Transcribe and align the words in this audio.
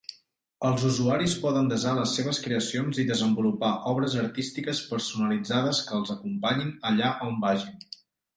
Els 0.67 0.83
usuaris 0.91 1.33
poden 1.43 1.67
desar 1.73 1.91
les 1.97 2.13
seves 2.19 2.39
creacions 2.45 3.01
i 3.03 3.05
desenvolupar 3.09 3.69
obres 3.93 4.17
artístiques 4.23 4.81
personalitzades 4.95 5.83
que 5.91 5.97
els 6.01 6.17
acompanyin 6.17 6.75
allà 6.93 7.13
on 7.31 7.39
vagin. 7.47 7.87